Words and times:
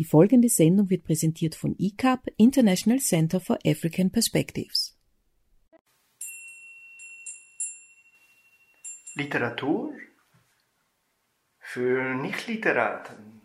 Die 0.00 0.06
folgende 0.06 0.48
Sendung 0.48 0.88
wird 0.88 1.04
präsentiert 1.04 1.54
von 1.54 1.76
ICAP, 1.78 2.32
International 2.38 3.00
Center 3.00 3.38
for 3.38 3.58
African 3.66 4.10
Perspectives. 4.10 4.98
Literatur 9.14 9.92
für 11.58 12.14
Nichtliteraten. 12.14 13.42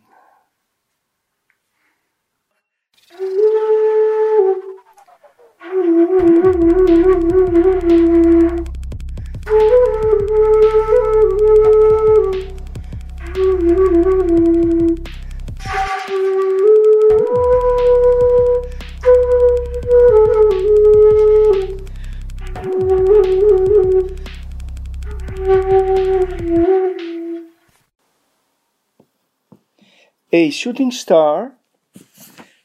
A 30.38 30.52
shooting 30.52 30.92
star 30.92 31.56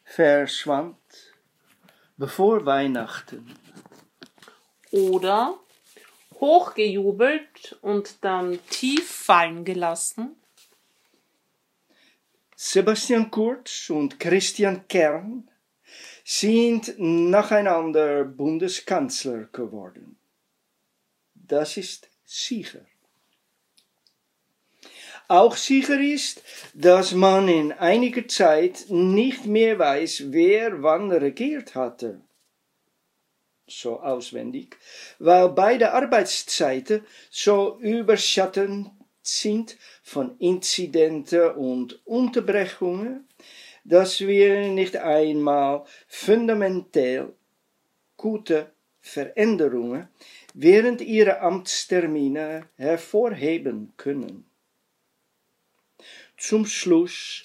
verschwand 0.03 0.97
bevor 2.17 2.67
Weihnachten. 2.67 3.55
Oder 4.91 5.57
hochgejubelt 6.41 7.79
und 7.81 8.25
dann 8.25 8.59
tief 8.71 9.09
fallen 9.09 9.65
gelassen. 9.65 10.35
Sebastian 12.57 13.31
Kurz 13.31 13.89
und 13.91 14.19
Christian 14.19 14.89
Kern 14.89 15.49
sind 16.25 16.93
nacheinander 16.99 18.25
Bundeskanzler 18.25 19.45
geworden. 19.53 20.19
Das 21.35 21.77
ist 21.77 22.09
sicher. 22.25 22.85
Auch 25.31 25.57
sicher 25.57 26.01
ist, 26.01 26.43
dass 26.75 27.15
man 27.15 27.47
in 27.47 27.71
einiger 27.71 28.27
Zeit 28.27 28.87
nicht 28.89 29.47
mehr 29.47 29.79
weiß, 29.79 30.25
wer 30.33 30.83
wann 30.83 31.09
regiert 31.13 31.77
hatte. 31.77 32.21
So 33.69 34.01
auswendig, 34.01 34.77
weil 35.21 35.51
beide 35.51 35.93
Arbeitszeiten 35.93 37.07
so 37.31 37.79
überschattend 37.79 38.91
sind 39.23 39.77
von 40.03 40.37
Inzidenten 40.41 41.53
und 41.53 42.05
Unterbrechungen, 42.05 43.29
dass 43.85 44.19
wir 44.19 44.67
nicht 44.67 44.97
einmal 44.97 45.85
fundamental 46.09 47.33
gute 48.17 48.73
Veränderungen 49.01 50.09
während 50.55 51.01
ihrer 51.03 51.41
Amtstermine 51.41 52.67
hervorheben 52.75 53.93
können. 53.97 54.50
Zum 56.41 56.65
Schluss 56.65 57.45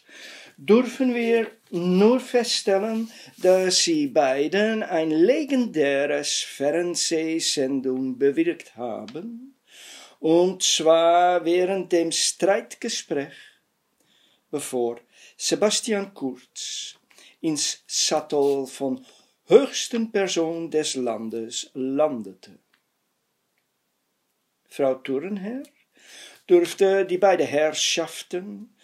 dürfen 0.55 1.13
wir 1.13 1.51
nur 1.69 2.21
feststellen, 2.21 3.11
dass 3.37 3.79
sie 3.79 4.07
beiden 4.07 4.83
ein 4.83 5.11
legendäres 5.11 6.37
Fernsehsendung 6.39 8.17
bewirkt 8.17 8.77
haben, 8.77 9.57
und 10.21 10.63
zwar 10.63 11.43
während 11.43 11.91
dem 11.91 12.09
Streitgespräch, 12.13 13.33
bevor 14.49 15.01
Sebastian 15.35 16.13
Kurz 16.13 16.95
ins 17.41 17.83
Sattel 17.87 18.65
von 18.65 19.05
höchsten 19.47 20.09
Person 20.09 20.71
des 20.71 20.95
Landes 20.95 21.69
landete. 21.73 22.59
Frau 24.69 24.95
Thurnherr 24.95 25.63
dürfte 26.49 27.05
die 27.05 27.17
beiden 27.17 27.45
Herrschaften 27.45 28.74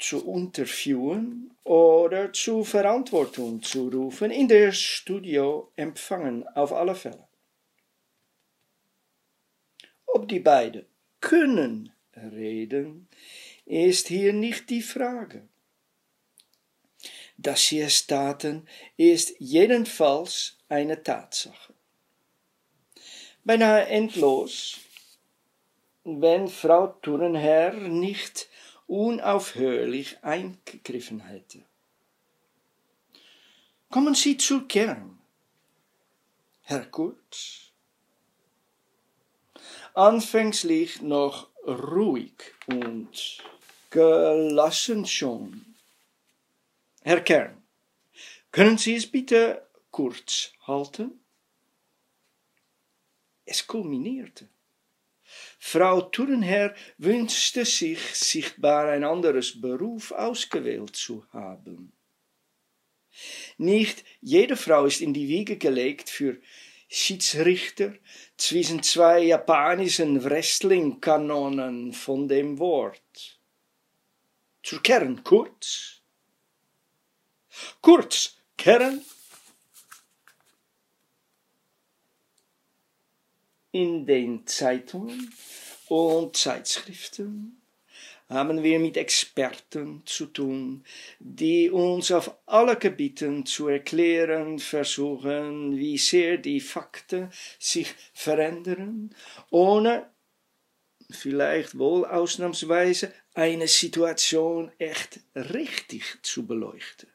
zu 0.00 0.26
interviewen 0.34 1.54
oder 1.62 2.32
zur 2.32 2.64
Verantwortung 2.64 3.62
zu 3.62 3.88
rufen, 3.88 4.30
in 4.30 4.48
der 4.48 4.72
Studio 4.72 5.70
empfangen, 5.76 6.48
auf 6.48 6.72
alle 6.72 6.94
Fälle. 6.94 7.28
Ob 10.06 10.26
die 10.26 10.40
beiden 10.40 10.86
können 11.20 11.92
reden, 12.16 13.08
ist 13.66 14.08
hier 14.08 14.32
nicht 14.32 14.68
die 14.70 14.82
Frage. 14.82 15.46
Dass 17.36 17.68
sie 17.68 17.80
es 17.80 18.06
taten, 18.06 18.66
ist 18.96 19.34
jedenfalls 19.38 20.58
eine 20.68 21.02
Tatsache. 21.02 21.72
Beinahe 23.44 23.86
endlos, 23.86 24.78
wenn 26.04 26.48
Frau 26.48 26.88
Turnherr 26.88 27.72
nicht 27.74 28.49
unaufhörlich 28.90 30.18
eingegriffen 30.22 31.20
hätte. 31.20 31.62
Kommen 33.88 34.16
Sie 34.16 34.36
zur 34.36 34.66
Kern, 34.66 35.20
Herr 36.62 36.86
Kurz. 36.86 37.70
Anfänglich 39.94 41.02
noch 41.02 41.48
ruhig 41.64 42.32
und 42.66 43.38
gelassen 43.90 45.06
schon. 45.06 45.76
Herr 47.02 47.20
Kern, 47.20 47.62
können 48.50 48.76
Sie 48.76 48.96
es 48.96 49.06
bitte 49.06 49.66
kurz 49.92 50.52
halten? 50.66 51.20
Es 53.44 53.64
kulminierte. 53.64 54.48
Frau 55.62 56.00
Turnherr 56.00 56.74
wünschte 56.96 57.66
sich 57.66 58.00
sichtbar 58.14 58.88
ein 58.88 59.04
anderes 59.04 59.60
Beruf 59.60 60.10
ausgewählt 60.10 60.96
zu 60.96 61.26
haben. 61.32 61.92
Nicht 63.58 64.02
jede 64.22 64.56
Frau 64.56 64.86
ist 64.86 65.02
in 65.02 65.12
die 65.12 65.28
Wiege 65.28 65.58
gelegt 65.58 66.08
für 66.08 66.40
Schiedsrichter 66.88 67.92
zwischen 68.38 68.82
zwei 68.82 69.20
japanischen 69.20 70.24
Wrestling-Kanonen 70.24 71.92
von 71.92 72.26
dem 72.26 72.58
Wort. 72.58 73.38
Zur 74.62 74.82
Kern 74.82 75.22
kurz. 75.22 76.00
Kurz, 77.82 78.38
Kern. 78.56 79.04
In 83.72 84.04
den 84.04 84.48
Zeitungen 84.48 85.32
und 85.86 86.36
Zeitschriften 86.36 87.62
haben 88.28 88.64
wir 88.64 88.80
mit 88.80 88.96
Experten 88.96 90.02
zu 90.06 90.26
tun, 90.26 90.84
die 91.20 91.70
uns 91.70 92.10
auf 92.10 92.36
alle 92.46 92.76
Gebieten 92.76 93.46
zu 93.46 93.68
erklären 93.68 94.58
versuchen, 94.58 95.76
wie 95.76 95.98
sehr 95.98 96.38
die 96.38 96.58
Fakten 96.58 97.30
sich 97.60 97.94
verändern, 98.12 99.14
ohne 99.50 100.10
vielleicht 101.08 101.78
wohl 101.78 102.04
ausnahmsweise 102.04 103.12
eine 103.34 103.68
Situation 103.68 104.72
echt 104.78 105.20
richtig 105.34 106.18
zu 106.22 106.44
beleuchten. 106.44 107.08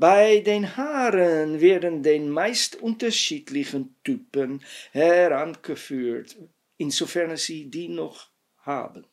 Bei 0.00 0.38
den 0.38 0.76
Haaren 0.76 1.60
werden 1.60 2.04
den 2.04 2.30
meist 2.30 2.76
unterschiedlichen 2.76 3.96
Typen 4.04 4.62
herangeführt, 4.92 6.36
insofern 6.76 7.36
sie 7.36 7.68
die 7.68 7.88
noch 7.88 8.30
haben. 8.58 9.04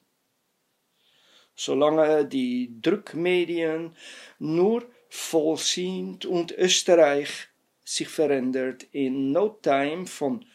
Solange 1.55 2.27
die 2.27 2.79
Druckmedien 2.83 3.95
nur 4.37 4.87
vollziehend 5.09 6.27
und 6.27 6.51
Österreich 6.51 7.47
sich 7.83 8.07
verändert 8.07 8.83
in 8.91 9.31
no 9.31 9.57
time 9.63 10.05
von 10.05 10.45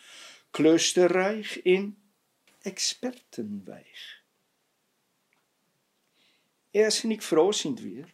Klösterreich 0.52 1.60
in 1.64 1.96
Expertenweich. 2.62 4.22
Erstens 6.72 7.24
froh 7.24 7.50
sind 7.50 7.82
wir, 7.82 8.06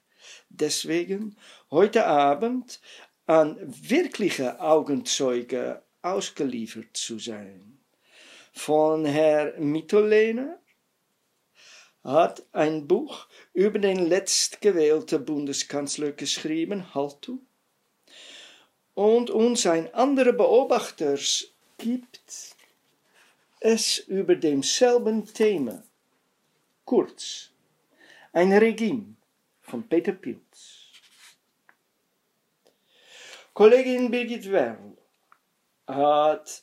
deswegen 0.60 1.36
heute 1.70 2.06
Abend 2.06 2.80
an 3.26 3.56
wirkliche 3.66 4.60
Augenzeuge 4.60 5.82
ausgeliefert 6.02 6.96
zu 6.96 7.18
sein. 7.18 7.78
Von 8.52 9.04
Herr 9.04 9.58
Mitterlehner 9.58 10.58
hat 12.04 12.44
ein 12.52 12.86
Buch 12.86 13.26
über 13.52 13.78
den 13.80 14.06
letztgewählten 14.06 15.24
Bundeskanzler 15.24 16.12
geschrieben, 16.12 16.94
Haltu, 16.94 17.40
und 18.94 19.28
uns 19.28 19.66
ein 19.66 19.92
anderer 19.92 20.32
Beobachter 20.32 21.18
gibt 21.76 22.54
es 23.60 23.98
über 23.98 24.36
demselben 24.36 25.26
Thema, 25.26 25.82
kurz, 26.84 27.50
ein 28.32 28.52
Regime 28.52 29.16
von 29.60 29.86
Peter 29.86 30.12
Pilz. 30.12 30.45
Kollegin 33.56 34.10
Birgit 34.10 34.50
Werl 34.52 34.98
hat 35.86 36.62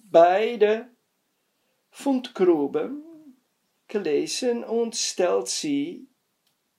beide 0.00 0.90
Fundgruben 1.88 3.02
gelesen 3.88 4.62
und 4.62 4.94
stellt 4.94 5.48
sie, 5.48 6.10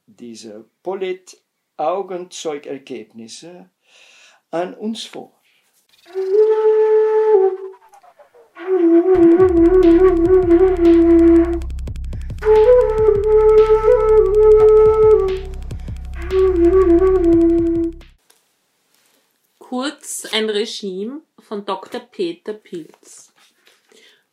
diese 0.06 0.70
Polit-Augenzeugergebnisse, 0.84 3.72
an 4.52 4.76
uns 4.76 5.06
vor. 5.06 5.42
Kurz 19.80 20.28
ein 20.32 20.50
Regime 20.50 21.22
von 21.38 21.64
Dr. 21.64 22.02
Peter 22.02 22.54
Pilz. 22.54 23.32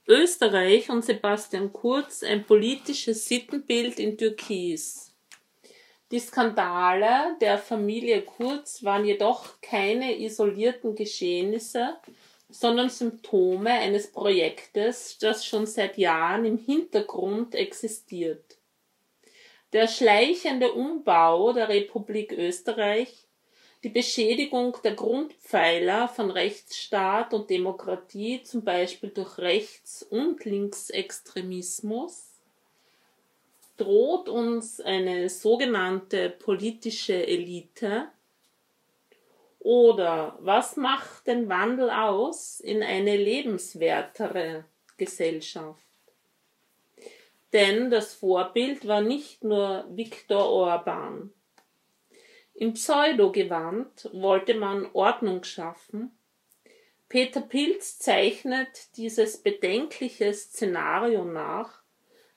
Österreich 0.08 0.88
und 0.88 1.04
Sebastian 1.04 1.70
Kurz 1.70 2.22
ein 2.22 2.46
politisches 2.46 3.28
Sittenbild 3.28 3.98
in 3.98 4.16
Türkis. 4.16 5.12
Die 6.10 6.18
Skandale 6.18 7.36
der 7.42 7.58
Familie 7.58 8.22
Kurz 8.22 8.84
waren 8.84 9.04
jedoch 9.04 9.60
keine 9.60 10.18
isolierten 10.18 10.94
Geschehnisse, 10.94 11.98
sondern 12.48 12.88
Symptome 12.88 13.68
eines 13.68 14.10
Projektes, 14.10 15.18
das 15.18 15.44
schon 15.44 15.66
seit 15.66 15.98
Jahren 15.98 16.46
im 16.46 16.56
Hintergrund 16.56 17.54
existiert. 17.54 18.56
Der 19.74 19.88
schleichende 19.88 20.72
Umbau 20.72 21.52
der 21.52 21.68
Republik 21.68 22.32
Österreich, 22.32 23.24
die 23.84 23.90
Beschädigung 23.90 24.78
der 24.82 24.94
Grundpfeiler 24.94 26.08
von 26.08 26.30
Rechtsstaat 26.30 27.34
und 27.34 27.50
Demokratie, 27.50 28.42
zum 28.42 28.64
Beispiel 28.64 29.10
durch 29.10 29.36
Rechts- 29.36 30.02
und 30.02 30.42
Linksextremismus, 30.46 32.30
droht 33.76 34.30
uns 34.30 34.80
eine 34.80 35.28
sogenannte 35.28 36.30
politische 36.30 37.26
Elite? 37.26 38.08
Oder 39.60 40.38
was 40.40 40.76
macht 40.76 41.26
den 41.26 41.50
Wandel 41.50 41.90
aus 41.90 42.60
in 42.60 42.82
eine 42.82 43.18
lebenswertere 43.18 44.64
Gesellschaft? 44.96 45.82
Denn 47.52 47.90
das 47.90 48.14
Vorbild 48.14 48.88
war 48.88 49.02
nicht 49.02 49.44
nur 49.44 49.84
Viktor 49.90 50.48
Orban. 50.48 51.32
Im 52.54 52.74
Pseudogewand 52.74 54.10
wollte 54.12 54.54
man 54.54 54.88
Ordnung 54.92 55.44
schaffen. 55.44 56.16
Peter 57.08 57.40
Pilz 57.40 57.98
zeichnet 57.98 58.96
dieses 58.96 59.38
bedenkliche 59.38 60.32
Szenario 60.32 61.24
nach 61.24 61.84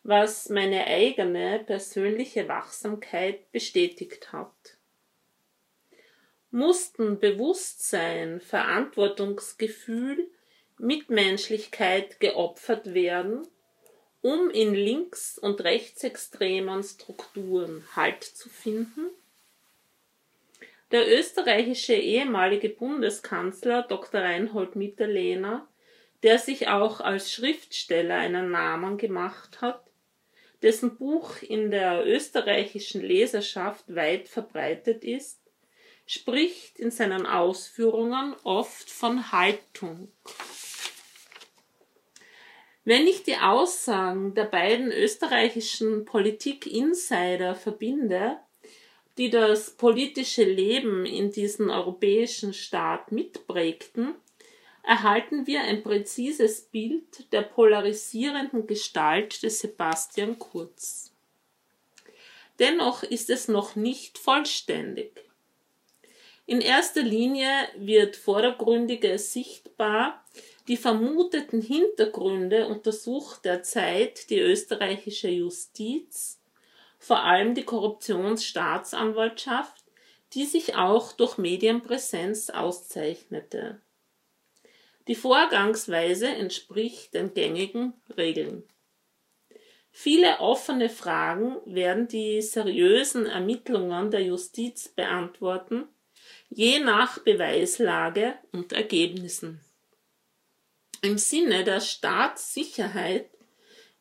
was 0.07 0.47
meine 0.47 0.87
eigene 0.87 1.59
persönliche 1.59 2.47
Wachsamkeit 2.47 3.51
bestätigt 3.51 4.31
hat. 4.31 4.77
Mussten 6.49 7.19
Bewusstsein, 7.19 8.39
Verantwortungsgefühl, 8.39 10.31
Mitmenschlichkeit 10.77 12.21
geopfert 12.21 12.93
werden, 12.93 13.45
um 14.21 14.49
in 14.49 14.73
links- 14.73 15.37
und 15.37 15.59
rechtsextremen 15.59 16.83
Strukturen 16.83 17.85
Halt 17.93 18.23
zu 18.23 18.47
finden? 18.47 19.09
Der 20.91 21.19
österreichische 21.19 21.95
ehemalige 21.95 22.69
Bundeskanzler 22.69 23.83
Dr. 23.83 24.21
Reinhold 24.21 24.75
Mitterlehner, 24.75 25.67
der 26.23 26.39
sich 26.39 26.69
auch 26.69 27.01
als 27.01 27.31
Schriftsteller 27.31 28.15
einen 28.15 28.51
Namen 28.51 28.97
gemacht 28.97 29.61
hat, 29.61 29.83
dessen 30.61 30.97
Buch 30.97 31.41
in 31.41 31.71
der 31.71 32.05
österreichischen 32.05 33.01
Leserschaft 33.01 33.93
weit 33.93 34.29
verbreitet 34.29 35.03
ist, 35.03 35.41
spricht 36.05 36.79
in 36.79 36.89
seinen 36.89 37.25
Ausführungen 37.25 38.33
oft 38.43 38.89
von 38.89 39.31
Haltung. 39.31 40.11
Wenn 42.85 43.05
ich 43.05 43.23
die 43.23 43.35
Aussagen 43.35 44.33
der 44.33 44.45
beiden 44.45 44.93
österreichischen 44.93 46.05
Politik-Insider 46.05 47.53
verbinde, 47.53 48.39
die 49.17 49.29
das 49.29 49.71
politische 49.71 50.43
Leben 50.43 51.05
in 51.05 51.31
diesem 51.31 51.69
europäischen 51.69 52.53
Staat 52.53 53.11
mitprägten, 53.11 54.15
erhalten 54.83 55.47
wir 55.47 55.61
ein 55.61 55.83
präzises 55.83 56.61
Bild 56.61 57.31
der 57.33 57.41
polarisierenden 57.41 58.67
Gestalt 58.67 59.43
des 59.43 59.59
Sebastian 59.59 60.39
Kurz. 60.39 61.11
Dennoch 62.59 63.03
ist 63.03 63.29
es 63.29 63.47
noch 63.47 63.75
nicht 63.75 64.17
vollständig. 64.17 65.23
In 66.45 66.61
erster 66.61 67.03
Linie 67.03 67.49
wird 67.75 68.15
vordergründiger 68.15 69.17
sichtbar, 69.17 70.23
die 70.69 70.77
vermuteten 70.77 71.61
Hintergründe 71.61 72.67
untersucht 72.67 73.43
derzeit 73.43 74.29
die 74.29 74.39
österreichische 74.39 75.29
Justiz, 75.29 76.36
vor 77.07 77.23
allem 77.23 77.55
die 77.55 77.63
Korruptionsstaatsanwaltschaft, 77.63 79.85
die 80.33 80.45
sich 80.45 80.75
auch 80.75 81.13
durch 81.13 81.37
Medienpräsenz 81.37 82.49
auszeichnete. 82.49 83.79
Die 85.07 85.15
Vorgangsweise 85.15 86.27
entspricht 86.27 87.13
den 87.13 87.33
gängigen 87.33 87.93
Regeln. 88.17 88.63
Viele 89.89 90.41
offene 90.41 90.89
Fragen 90.89 91.55
werden 91.63 92.09
die 92.09 92.41
seriösen 92.41 93.25
Ermittlungen 93.25 94.11
der 94.11 94.23
Justiz 94.23 94.89
beantworten, 94.89 95.87
je 96.49 96.79
nach 96.79 97.19
Beweislage 97.19 98.33
und 98.51 98.73
Ergebnissen. 98.73 99.61
Im 101.01 101.17
Sinne 101.17 101.63
der 101.63 101.79
Staatssicherheit 101.79 103.29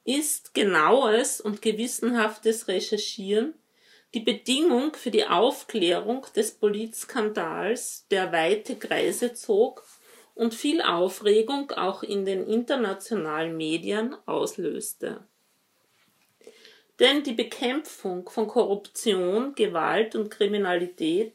ist 0.06 0.54
genaues 0.54 1.40
und 1.40 1.60
gewissenhaftes 1.60 2.68
Recherchieren 2.68 3.54
die 4.14 4.20
Bedingung 4.20 4.94
für 4.94 5.10
die 5.10 5.26
Aufklärung 5.26 6.26
des 6.34 6.52
Politskandals, 6.52 8.06
der 8.10 8.32
weite 8.32 8.76
Kreise 8.76 9.34
zog 9.34 9.84
und 10.34 10.54
viel 10.54 10.80
Aufregung 10.80 11.72
auch 11.72 12.02
in 12.02 12.25
den 12.25 12.46
internationalen 12.46 13.56
Medien 13.56 14.16
auslöste. 14.26 15.26
Denn 16.98 17.25
die 17.25 17.34
Bekämpfung 17.34 18.28
von 18.28 18.46
Korruption, 18.46 19.54
Gewalt 19.54 20.14
und 20.14 20.30
Kriminalität 20.30 21.34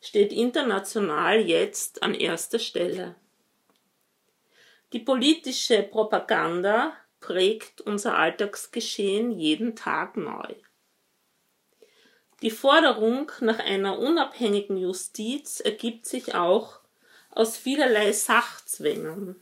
steht 0.00 0.32
international 0.32 1.40
jetzt 1.40 2.02
an 2.02 2.14
erster 2.14 2.58
Stelle. 2.58 3.16
Die 4.92 5.00
politische 5.00 5.82
Propaganda 5.82 6.92
prägt 7.20 7.80
unser 7.80 8.16
Alltagsgeschehen 8.16 9.30
jeden 9.30 9.76
Tag 9.76 10.16
neu. 10.16 10.54
Die 12.42 12.50
Forderung 12.50 13.30
nach 13.40 13.58
einer 13.58 13.98
unabhängigen 13.98 14.78
Justiz 14.78 15.60
ergibt 15.60 16.06
sich 16.06 16.34
auch 16.34 16.80
aus 17.30 17.58
vielerlei 17.58 18.12
Sachzwängen. 18.12 19.36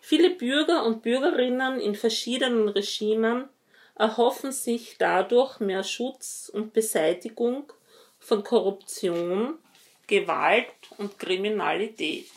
Viele 0.00 0.30
Bürger 0.30 0.84
und 0.84 1.02
Bürgerinnen 1.02 1.80
in 1.80 1.94
verschiedenen 1.94 2.68
Regimen 2.68 3.48
erhoffen 3.94 4.52
sich 4.52 4.96
dadurch 4.98 5.60
mehr 5.60 5.82
Schutz 5.82 6.50
und 6.52 6.74
Beseitigung 6.74 7.72
von 8.18 8.44
Korruption, 8.44 9.54
Gewalt 10.06 10.66
und 10.98 11.18
Kriminalität. 11.18 12.28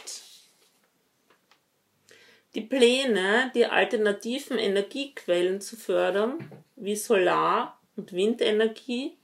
Die 2.58 2.64
Pläne, 2.64 3.52
die 3.54 3.68
alternativen 3.68 4.58
Energiequellen 4.58 5.62
zu 5.62 5.76
fördern, 5.76 6.40
wie 6.76 6.96
Solar- 6.96 7.80
und 7.96 8.14
Windenergie, 8.14 9.16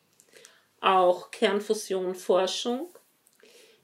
auch 0.81 1.31
Kernfusionforschung, 1.31 2.93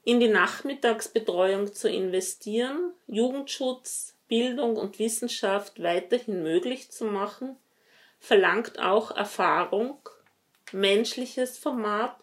in 0.04 0.20
die 0.20 0.28
Nachmittagsbetreuung 0.28 1.74
zu 1.74 1.90
investieren, 1.90 2.92
Jugendschutz, 3.08 4.14
Bildung 4.28 4.76
und 4.76 5.00
Wissenschaft 5.00 5.82
weiterhin 5.82 6.44
möglich 6.44 6.92
zu 6.92 7.06
machen, 7.06 7.56
verlangt 8.20 8.78
auch 8.78 9.10
Erfahrung, 9.10 9.98
menschliches 10.70 11.58
Format 11.58 12.16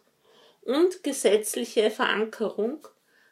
und 0.61 1.03
gesetzliche 1.03 1.91
Verankerung, 1.91 2.87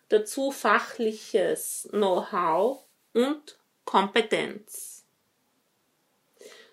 dazu 0.09 0.51
fachliches 0.51 1.87
Know-how 1.91 2.83
und 3.13 3.57
Kompetenz. 3.85 5.05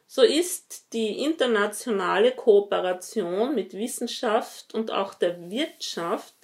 So 0.06 0.22
ist 0.22 0.92
die 0.92 1.22
internationale 1.22 2.32
Kooperation 2.32 3.54
mit 3.54 3.72
Wissenschaft 3.72 4.74
und 4.74 4.90
auch 4.90 5.14
der 5.14 5.50
Wirtschaft 5.50 6.34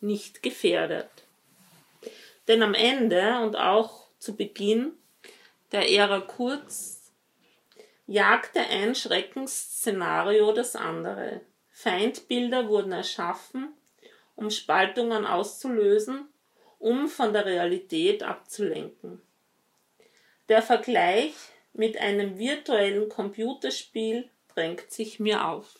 nicht 0.00 0.42
gefährdet. 0.42 1.08
Denn 2.48 2.62
am 2.62 2.74
Ende 2.74 3.38
und 3.42 3.56
auch 3.56 4.08
zu 4.18 4.36
Beginn 4.36 4.92
der 5.72 5.90
Ära 5.90 6.20
Kurz 6.20 7.12
jagte 8.06 8.60
ein 8.60 8.94
Schreckensszenario 8.94 10.52
das 10.52 10.76
andere. 10.76 11.40
Feindbilder 11.70 12.68
wurden 12.68 12.92
erschaffen, 12.92 13.72
um 14.36 14.50
Spaltungen 14.50 15.24
auszulösen, 15.26 16.28
um 16.78 17.08
von 17.08 17.32
der 17.32 17.46
Realität 17.46 18.22
abzulenken. 18.22 19.22
Der 20.50 20.60
Vergleich 20.60 21.32
mit 21.72 21.96
einem 21.96 22.38
virtuellen 22.38 23.08
Computerspiel 23.08 24.28
drängt 24.48 24.90
sich 24.90 25.18
mir 25.18 25.46
auf. 25.46 25.78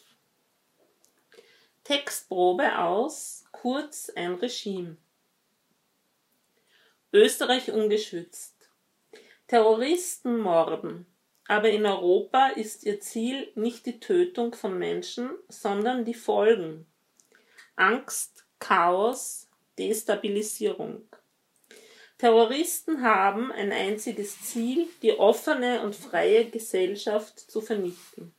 Textprobe 1.85 2.79
aus, 2.79 3.45
kurz 3.53 4.09
ein 4.17 4.35
Regime. 4.37 4.97
Österreich 7.13 7.71
ungeschützt. 7.71 8.71
Terroristen 9.49 10.39
morden, 10.39 11.05
aber 11.47 11.69
in 11.69 11.85
Europa 11.85 12.49
ist 12.49 12.85
ihr 12.85 13.01
Ziel 13.01 13.53
nicht 13.57 13.85
die 13.85 14.01
Tötung 14.01 14.55
von 14.55 14.79
Menschen, 14.79 15.31
sondern 15.49 16.07
die 16.07 16.15
Folgen. 16.15 16.87
Angst, 17.77 18.47
Chaos, 18.59 19.47
Destabilisierung. 19.79 21.07
Terroristen 22.25 23.03
haben 23.03 23.53
ein 23.53 23.71
einziges 23.71 24.41
Ziel, 24.41 24.89
die 25.03 25.13
offene 25.13 25.83
und 25.83 25.95
freie 25.95 26.49
Gesellschaft 26.49 27.39
zu 27.39 27.61
vernichten. 27.61 28.35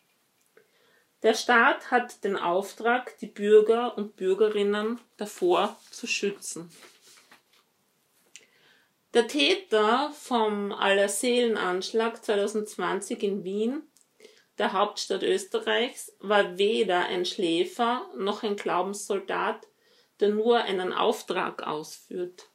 Der 1.21 1.35
Staat 1.35 1.91
hat 1.91 2.23
den 2.23 2.35
Auftrag, 2.35 3.15
die 3.19 3.27
Bürger 3.27 3.95
und 3.95 4.15
Bürgerinnen 4.15 4.99
davor 5.17 5.77
zu 5.91 6.07
schützen. 6.07 6.71
Der 9.13 9.27
Täter 9.27 10.11
vom 10.19 10.71
Allerseelenanschlag 10.71 12.25
2020 12.25 13.21
in 13.21 13.43
Wien, 13.43 13.83
der 14.57 14.73
Hauptstadt 14.73 15.21
Österreichs, 15.21 16.11
war 16.17 16.57
weder 16.57 17.05
ein 17.05 17.23
Schläfer 17.23 18.09
noch 18.17 18.41
ein 18.41 18.55
Glaubenssoldat, 18.55 19.67
der 20.21 20.29
nur 20.29 20.57
einen 20.57 20.91
Auftrag 20.91 21.61
ausführt. 21.61 22.49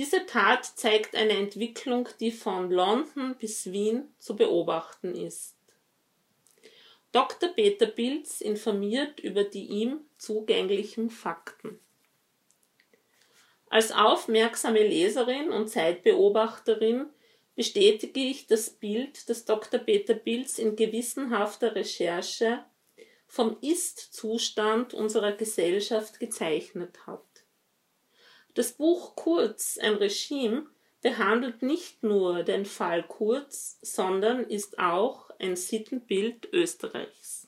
Diese 0.00 0.24
Tat 0.24 0.64
zeigt 0.64 1.14
eine 1.14 1.36
Entwicklung, 1.36 2.08
die 2.20 2.32
von 2.32 2.70
London 2.70 3.36
bis 3.38 3.70
Wien 3.70 4.08
zu 4.18 4.34
beobachten 4.34 5.14
ist. 5.14 5.56
Dr. 7.12 7.50
Peter 7.50 7.84
Pilz 7.84 8.40
informiert 8.40 9.20
über 9.20 9.44
die 9.44 9.66
ihm 9.66 10.00
zugänglichen 10.16 11.10
Fakten. 11.10 11.78
Als 13.68 13.92
aufmerksame 13.92 14.82
Leserin 14.88 15.50
und 15.50 15.68
Zeitbeobachterin 15.68 17.10
bestätige 17.54 18.20
ich 18.20 18.46
das 18.46 18.70
Bild, 18.70 19.28
das 19.28 19.44
Dr. 19.44 19.80
Peter 19.80 20.14
Pilz 20.14 20.58
in 20.58 20.76
gewissenhafter 20.76 21.74
Recherche 21.74 22.64
vom 23.26 23.58
Ist-Zustand 23.60 24.94
unserer 24.94 25.32
Gesellschaft 25.32 26.18
gezeichnet 26.20 27.06
hat. 27.06 27.29
Das 28.54 28.72
Buch 28.72 29.14
Kurz, 29.14 29.78
ein 29.80 29.94
Regime, 29.94 30.66
behandelt 31.02 31.62
nicht 31.62 32.02
nur 32.02 32.42
den 32.42 32.66
Fall 32.66 33.04
Kurz, 33.04 33.78
sondern 33.80 34.44
ist 34.44 34.78
auch 34.80 35.30
ein 35.38 35.54
Sittenbild 35.54 36.48
Österreichs. 36.52 37.46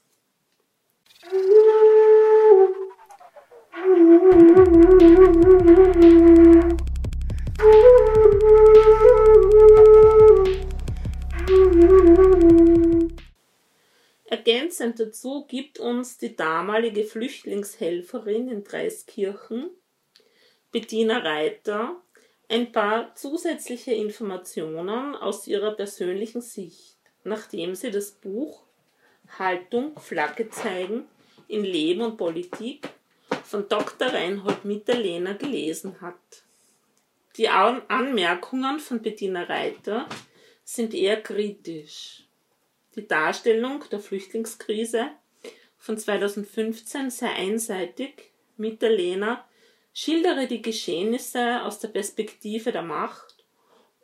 Ergänzend 14.27 15.01
dazu 15.01 15.47
gibt 15.47 15.81
uns 15.81 16.19
die 16.19 16.37
damalige 16.37 17.05
Flüchtlingshelferin 17.05 18.49
in 18.49 18.65
Dreiskirchen 18.65 19.71
Bettina 20.73 21.19
Reiter 21.19 22.01
ein 22.49 22.73
paar 22.73 23.15
zusätzliche 23.15 23.93
Informationen 23.93 25.15
aus 25.15 25.47
ihrer 25.47 25.73
persönlichen 25.73 26.41
Sicht, 26.41 26.97
nachdem 27.25 27.75
sie 27.75 27.91
das 27.91 28.13
Buch 28.13 28.63
Haltung, 29.39 29.99
Flagge 29.99 30.49
zeigen 30.49 31.05
in 31.47 31.63
Leben 31.63 32.01
und 32.01 32.17
Politik 32.17 32.89
von 33.45 33.69
Dr. 33.69 34.09
Reinhold 34.09 34.65
Mitterlehner 34.65 35.35
gelesen 35.35 36.01
hat. 36.01 36.45
Die 37.37 37.49
Anmerkungen 37.49 38.81
von 38.81 39.03
Bettina 39.03 39.43
Reiter 39.43 40.09
sind 40.65 40.95
eher 40.95 41.21
kritisch. 41.21 42.25
Die 42.97 43.07
Darstellung 43.07 43.85
der 43.91 44.01
Flüchtlingskrise 44.01 45.11
von 45.77 45.99
2015 45.99 47.11
sei 47.11 47.29
einseitig. 47.29 48.33
Mitterlehner 48.57 49.47
schildere 49.93 50.47
die 50.47 50.63
Geschehnisse 50.63 51.63
aus 51.63 51.79
der 51.79 51.89
Perspektive 51.89 52.73
der 52.73 52.83
Macht 52.83 53.45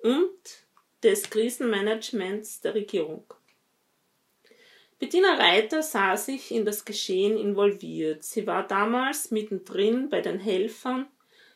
und 0.03 0.67
des 1.03 1.31
Krisenmanagements 1.31 2.61
der 2.61 2.75
Regierung. 2.75 3.25
Bettina 4.99 5.35
Reiter 5.35 5.83
sah 5.83 6.17
sich 6.17 6.51
in 6.51 6.65
das 6.65 6.85
Geschehen 6.85 7.37
involviert. 7.39 8.25
Sie 8.25 8.47
war 8.47 8.67
damals 8.67 9.31
mittendrin 9.31 10.11
bei 10.11 10.21
den 10.21 10.41
Helfern, 10.41 11.07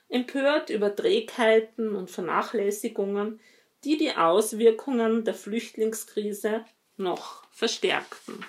empört 0.08 0.70
über 0.70 0.94
Trägheiten 0.94 1.96
und 1.96 2.10
Vernachlässigungen, 2.10 3.40
die 3.82 3.96
die 3.96 4.12
Auswirkungen 4.12 5.24
der 5.24 5.34
Flüchtlingskrise 5.34 6.64
noch 6.96 7.44
verstärkten. 7.50 8.44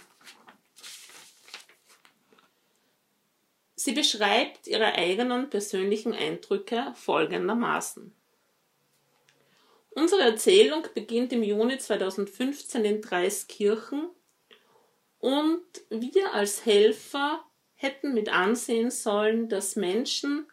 Sie 3.84 3.92
beschreibt 3.92 4.68
ihre 4.68 4.94
eigenen 4.94 5.50
persönlichen 5.50 6.14
Eindrücke 6.14 6.94
folgendermaßen. 6.96 8.16
Unsere 9.90 10.22
Erzählung 10.22 10.88
beginnt 10.94 11.34
im 11.34 11.44
Juni 11.44 11.78
2015 11.78 12.86
in 12.86 13.02
Dreiskirchen 13.02 14.10
und 15.20 15.66
wir 15.90 16.34
als 16.34 16.66
Helfer 16.66 17.44
hätten 17.76 18.14
mit 18.14 18.30
ansehen 18.30 18.90
sollen, 18.90 19.50
dass 19.50 19.76
Menschen, 19.76 20.48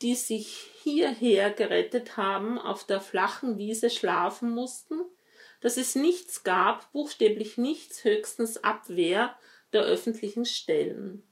die 0.00 0.14
sich 0.14 0.70
hierher 0.84 1.50
gerettet 1.50 2.16
haben, 2.16 2.60
auf 2.60 2.86
der 2.86 3.00
flachen 3.00 3.58
Wiese 3.58 3.90
schlafen 3.90 4.50
mussten, 4.50 5.00
dass 5.62 5.76
es 5.76 5.96
nichts 5.96 6.44
gab, 6.44 6.92
buchstäblich 6.92 7.58
nichts, 7.58 8.04
höchstens 8.04 8.62
Abwehr 8.62 9.36
der 9.72 9.82
öffentlichen 9.82 10.44
Stellen. 10.44 11.24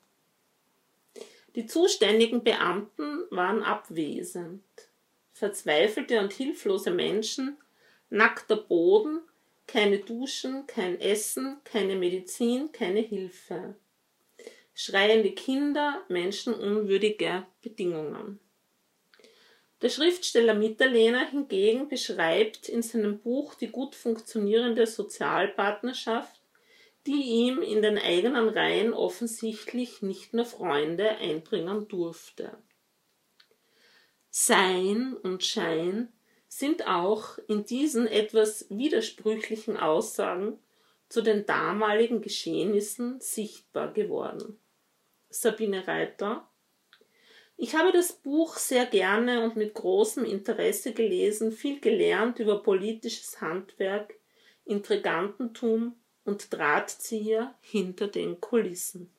Die 1.57 1.67
zuständigen 1.67 2.45
Beamten 2.45 3.25
waren 3.31 3.63
abwesend. 3.63 4.63
Verzweifelte 5.33 6.21
und 6.21 6.33
hilflose 6.33 6.91
Menschen, 6.91 7.57
nackter 8.09 8.57
Boden, 8.57 9.21
keine 9.67 9.99
Duschen, 9.99 10.67
kein 10.67 11.01
Essen, 11.01 11.59
keine 11.65 11.97
Medizin, 11.97 12.73
keine 12.73 13.01
Hilfe. 13.01 13.75
Schreiende 14.75 15.33
Kinder, 15.33 16.03
menschenunwürdige 16.09 17.47
Bedingungen. 17.63 18.39
Der 19.83 19.89
Schriftsteller 19.89 20.55
Mitterlehner 20.55 21.27
hingegen 21.27 21.89
beschreibt 21.89 22.69
in 22.69 22.83
seinem 22.83 23.19
Buch 23.19 23.55
die 23.55 23.69
gut 23.69 23.95
funktionierende 23.95 24.87
Sozialpartnerschaft 24.87 26.40
die 27.07 27.23
ihm 27.23 27.63
in 27.63 27.83
den 27.83 27.99
eigenen 27.99 28.49
Reihen 28.49 28.93
offensichtlich 28.93 30.03
nicht 30.03 30.35
nur 30.35 30.45
Freunde 30.45 31.09
einbringen 31.09 31.89
durfte. 31.89 32.59
Sein 34.31 35.17
und 35.17 35.45
Schein 35.45 36.13
sind 36.49 36.87
auch 36.87 37.39
in 37.49 37.65
diesen 37.65 38.07
etwas 38.07 38.67
widersprüchlichen 38.71 39.77
Aussagen 39.77 40.59
zu 41.09 41.23
den 41.23 41.47
damaligen 41.47 42.21
Geschehnissen 42.21 43.21
sichtbar 43.21 43.93
geworden. 43.93 44.59
Sabine 45.31 45.87
Reiter 45.87 46.49
Ich 47.57 47.75
habe 47.75 47.93
das 47.93 48.13
Buch 48.13 48.57
sehr 48.57 48.87
gerne 48.87 49.43
und 49.43 49.57
mit 49.57 49.75
großem 49.75 50.25
Interesse 50.25 50.93
gelesen, 50.93 51.51
viel 51.51 51.81
gelernt 51.81 52.39
über 52.39 52.63
politisches 52.63 53.41
Handwerk, 53.41 54.15
Intrigantentum 54.65 56.00
und 56.25 56.53
Drahtzieher 56.53 57.55
hinter 57.61 58.09
den 58.09 58.41
Kulissen. 58.41 59.11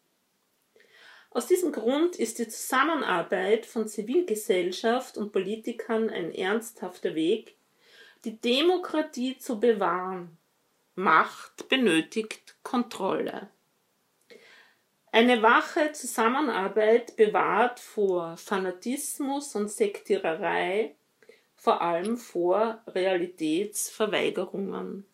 Aus 1.34 1.48
diesem 1.48 1.72
Grund 1.72 2.17
ist 2.17 2.39
die 2.39 2.50
Zusammenarbeit 2.50 3.65
von 3.65 3.88
Zivilgesellschaft 3.88 5.17
und 5.17 5.31
Politikern 5.31 6.10
ein 6.10 6.34
ernsthafter 6.34 7.15
Weg, 7.15 7.55
die 8.25 8.36
Demokratie 8.38 9.38
zu 9.38 9.58
bewahren. 9.60 10.38
Macht 10.96 11.70
benötigt 11.70 12.58
Kontrolle. 12.63 13.50
Eine 15.13 15.41
wache 15.41 15.91
Zusammenarbeit 15.93 17.15
bewahrt 17.15 17.79
vor 17.79 18.36
Fanatismus 18.38 19.55
und 19.55 19.70
Sektiererei, 19.70 20.96
vor 21.55 21.81
allem 21.81 22.17
vor 22.17 22.81
Realitätsverweigerungen. 22.88 25.05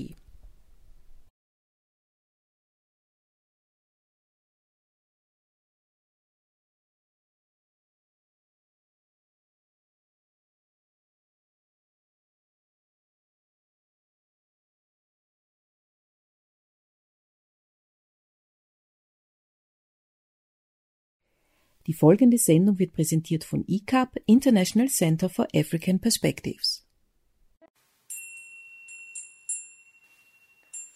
Die 21.87 21.93
folgende 21.93 22.37
Sendung 22.37 22.79
wird 22.79 22.91
präsentiert 22.91 23.45
von 23.45 23.63
ICAP, 23.65 24.17
International 24.25 24.89
Center 24.89 25.29
for 25.29 25.47
African 25.55 26.01
Perspectives. 26.01 26.85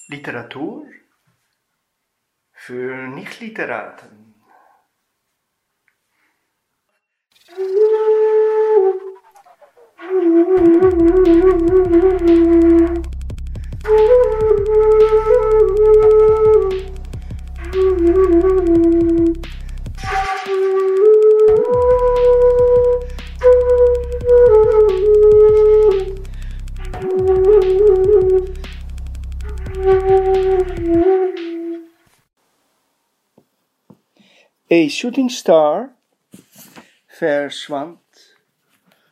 Literatur 0.10 0.86
für 2.52 3.08
Nichtliteraten. 3.08 4.36
A 34.74 34.88
shooting 34.88 35.28
star 35.30 35.94
verschwand 37.06 38.00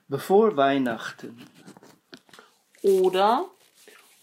bevor 0.08 0.56
Weihnachten. 0.56 1.46
Oder 2.82 3.52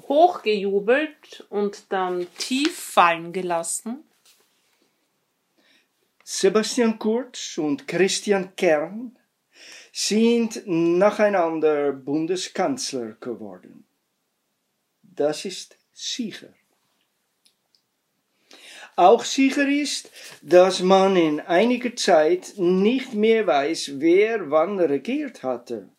hochgejubelt 0.09 1.44
und 1.51 1.92
dann 1.92 2.27
tief 2.38 2.75
fallen 2.75 3.35
gelassen. 3.35 4.03
Sebastian 6.25 6.99
Kurz 6.99 7.59
und 7.59 7.87
Christian 7.87 8.57
Kern 8.57 9.18
sind 9.92 10.62
nacheinander 10.64 11.92
Bundeskanzler 11.92 13.12
geworden. 13.20 13.85
Das 15.03 15.44
ist 15.44 15.77
sicher. 15.92 16.56
Auch 18.98 19.24
sicher 19.24 19.68
ist, 19.68 20.11
dass 20.40 20.80
man 20.80 21.16
in 21.16 21.40
einiger 21.40 21.94
Zeit 21.94 22.54
nicht 22.56 23.12
mehr 23.12 23.46
weiß, 23.46 24.00
wer 24.00 24.50
wann 24.50 24.78
regiert 24.78 25.42
hatte. 25.42 25.90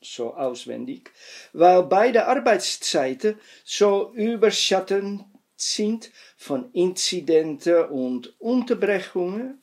So 0.00 0.34
auswendig, 0.34 1.12
weil 1.52 1.84
beide 1.84 2.26
Arbeitszeiten 2.26 3.38
so 3.64 4.12
überschatten 4.14 5.24
sind 5.56 6.10
von 6.36 6.72
Inzidenten 6.72 7.84
und 7.84 8.40
Unterbrechungen, 8.40 9.62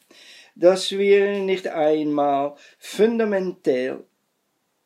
dass 0.56 0.92
wir 0.92 1.40
nicht 1.40 1.68
einmal 1.68 2.56
fundamental 2.78 4.06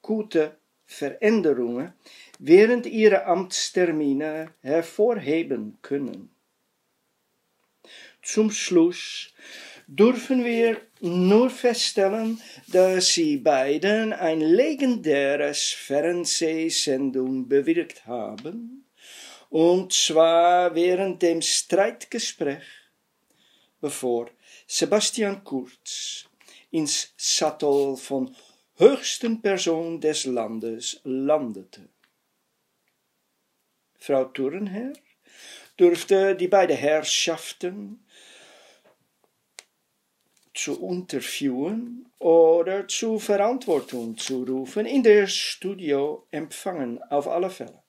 gute 0.01 0.57
Veränderungen 0.85 1.93
während 2.39 2.87
ihrer 2.87 3.27
Amtstermine 3.27 4.49
hervorheben 4.61 5.77
können. 5.83 6.32
Zum 8.23 8.51
Schluss 8.51 9.33
dürfen 9.85 10.45
wir 10.45 10.79
nur 11.01 11.49
feststellen, 11.49 12.41
dass 12.67 13.09
sie 13.09 13.35
beiden 13.35 14.13
ein 14.13 14.39
legendäres 14.39 15.71
Fernsehsendung 15.71 17.49
bewirkt 17.49 18.05
haben, 18.05 18.85
und 19.49 19.91
zwar 19.91 20.73
während 20.73 21.21
dem 21.21 21.41
Streitgespräch, 21.41 22.63
bevor 23.81 24.29
Sebastian 24.67 25.43
Kurz 25.43 26.25
ins 26.71 27.13
Sattel 27.17 27.97
von 27.97 28.33
höchsten 28.77 29.41
Person 29.41 29.99
des 29.99 30.25
Landes 30.25 31.01
landete. 31.03 31.89
Frau 33.99 34.25
Thurnherr 34.25 34.93
durfte 35.77 36.35
die 36.35 36.47
beiden 36.47 36.77
Herrschaften 36.77 38.02
zu 40.53 40.87
interviewen 40.87 42.11
oder 42.19 42.87
zu 42.87 43.19
Verantwortung 43.19 44.17
zu 44.17 44.43
rufen, 44.43 44.85
in 44.85 45.03
der 45.03 45.27
Studio 45.27 46.27
empfangen, 46.31 47.01
auf 47.03 47.27
alle 47.27 47.49
Fälle. 47.49 47.81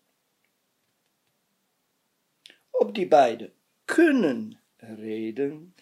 Ob 2.73 2.95
die 2.95 3.07
beiden 3.07 3.53
können 3.87 4.59
reden, 4.81 5.75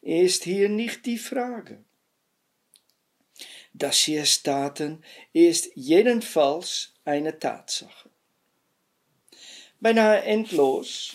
ist 0.00 0.44
hier 0.44 0.68
nicht 0.68 1.06
die 1.06 1.18
Frage. 1.18 1.82
Sie 3.90 4.16
es 4.16 4.42
taten, 4.42 5.02
ist 5.32 5.70
jedenfalls 5.74 6.94
eine 7.04 7.38
Tatsache. 7.38 8.10
Beinahe 9.80 10.22
endlos, 10.22 11.14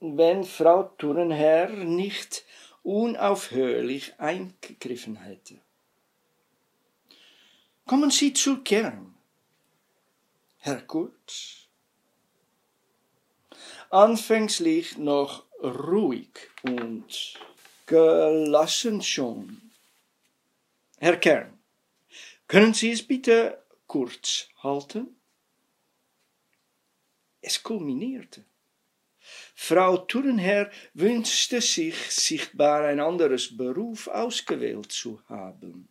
wenn 0.00 0.44
Frau 0.44 0.84
Turnherr 0.84 1.70
nicht 1.70 2.44
unaufhörlich 2.84 4.20
eingegriffen 4.20 5.16
hätte. 5.16 5.58
Kommen 7.86 8.10
Sie 8.10 8.32
zur 8.32 8.62
Kern, 8.62 9.14
Herr 10.58 10.80
Kurz. 10.82 11.66
Anfänglich 13.90 14.96
noch 14.96 15.44
ruhig 15.62 16.50
und 16.62 17.38
gelassen 17.86 19.02
schon. 19.02 19.70
Herr 20.98 21.16
Kern, 21.16 21.58
können 22.46 22.74
Sie 22.74 22.92
es 22.92 23.02
bitte 23.02 23.62
kurz 23.86 24.48
halten? 24.62 25.16
Es 27.40 27.62
kulminierte. 27.62 28.44
Frau 29.54 29.98
Turnherr 29.98 30.70
wünschte 30.94 31.60
sich 31.60 31.96
sichtbar 32.10 32.84
ein 32.84 33.00
anderes 33.00 33.56
Beruf 33.56 34.08
ausgewählt 34.08 34.90
zu 34.90 35.22
haben. 35.28 35.88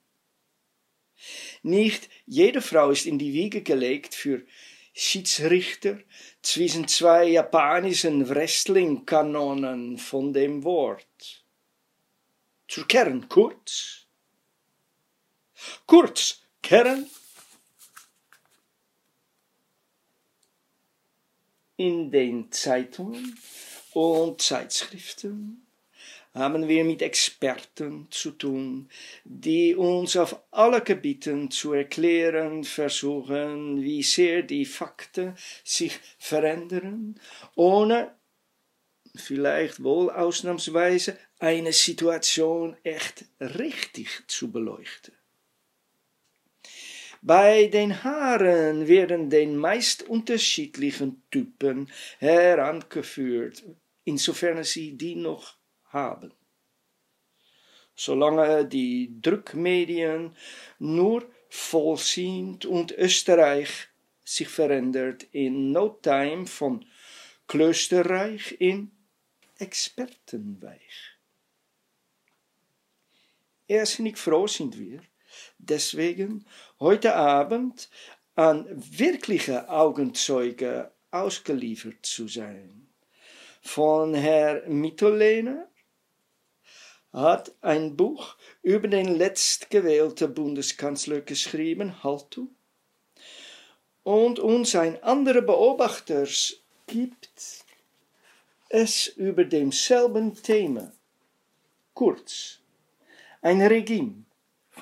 Nicht 1.62 2.10
jede 2.26 2.62
Frau 2.62 2.89
ist 2.89 3.06
in 3.06 3.17
die 3.17 3.34
Wiege 3.34 3.62
gelegt 3.62 4.13
für 4.13 4.45
Schiedsrichter 4.93 5.99
zwischen 6.41 6.88
zwei 6.88 7.26
japanischen 7.26 8.30
Wrestling-Kanonen 8.30 9.97
von 9.97 10.34
dem 10.34 10.63
Wort. 10.63 11.45
Zur 12.67 12.88
Kern 12.88 13.28
kurz. 13.30 14.06
Kurz, 15.88 16.41
Kern. 16.62 17.10
In 21.76 22.12
den 22.12 22.52
Zeitungen 22.52 23.36
und 23.94 24.40
Zeitschriften 24.40 25.66
haben 26.36 26.68
wir 26.68 26.84
mit 26.84 27.02
Experten 27.02 28.08
zu 28.12 28.30
tun, 28.32 28.90
die 29.24 29.76
uns 29.76 30.16
auf 30.16 30.40
alle 30.52 30.82
Gebieten 30.82 31.50
zu 31.50 31.74
erklären 31.74 32.64
versuchen, 32.64 33.82
wie 33.82 34.04
sehr 34.04 34.44
die 34.44 34.66
Fakten 34.66 35.36
sich 35.64 36.00
verändern, 36.20 37.20
ohne 37.56 38.16
vielleicht 39.16 39.84
wohl 39.84 40.12
ausnahmsweise 40.12 41.18
eine 41.40 41.74
Situation 41.74 42.78
echt 42.84 43.26
richtig 43.40 44.24
zu 44.28 44.52
beleuchten. 44.52 45.16
Bei 47.26 47.68
den 47.68 48.04
Haaren 48.04 48.90
werden 48.90 49.30
den 49.30 49.56
meist 49.56 50.04
unterschiedlichen 50.04 51.24
Typen 51.32 51.90
herangeführt, 52.20 53.64
insofern 54.04 54.62
sie 54.66 54.98
die 54.98 55.16
noch 55.16 55.56
haben. 55.86 56.34
Solange 57.96 58.66
die 58.66 59.22
Druckmedien 59.22 60.36
nur 60.80 61.26
vollziehend 61.48 62.66
und 62.66 62.92
Österreich 62.92 63.88
sich 64.26 64.50
verändert 64.50 65.24
in 65.32 65.72
no 65.72 65.98
time 66.02 66.46
von 66.46 66.86
Klösterreich 67.48 68.58
in 68.60 68.92
Expertenweich. 69.60 71.16
Erstens 73.66 74.20
froh 74.20 74.46
sind 74.46 74.78
wir, 74.78 75.00
deswegen 75.58 76.46
heute 76.80 77.15
Abend 77.15 77.89
an 78.36 78.65
wirkliche 78.72 79.69
Augenzeuge 79.69 80.91
ausgeliefert 81.12 82.06
zu 82.06 82.28
sein. 82.28 82.88
Von 83.62 84.13
Herr 84.13 84.67
Mitterlehner 84.67 85.67
hat 87.13 87.54
ein 87.62 87.96
Buch 87.96 88.36
über 88.63 88.88
den 88.88 89.15
letztgewählten 89.15 90.34
Bundeskanzler 90.34 91.22
geschrieben, 91.22 92.04
Haltu. 92.04 92.48
Und 94.02 94.39
uns 94.39 94.76
ein 94.76 95.02
anderer 95.04 95.41
Beobachter 95.41 96.28
gibt 96.88 97.63
es 98.69 99.08
über 99.08 99.46
demselben 99.46 100.34
Thema. 100.34 100.91
Kurz, 101.93 102.60
ein 103.41 103.62
Regime 103.62 104.23